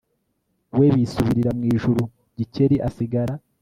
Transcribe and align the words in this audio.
we 0.77 0.85
bisubirira 0.95 1.51
mu 1.57 1.63
ijuru 1.73 2.01
Gikeli 2.37 2.75
asigara 2.87 3.33